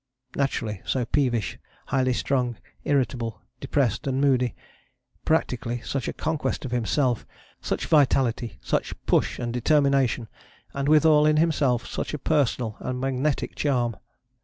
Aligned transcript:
Naturally 0.35 0.81
so 0.83 1.05
peevish, 1.05 1.59
highly 1.85 2.13
strung, 2.13 2.57
irritable, 2.85 3.39
depressed 3.59 4.07
and 4.07 4.19
moody. 4.19 4.55
Practically 5.25 5.79
such 5.81 6.07
a 6.07 6.13
conquest 6.13 6.65
of 6.65 6.71
himself, 6.71 7.23
such 7.61 7.85
vitality, 7.85 8.57
such 8.61 8.95
push 9.05 9.37
and 9.37 9.53
determination, 9.53 10.27
and 10.73 10.89
withal 10.89 11.27
in 11.27 11.37
himself 11.37 11.85
such 11.85 12.15
personal 12.23 12.77
and 12.79 12.99
magnetic 12.99 13.53
charm. 13.53 13.95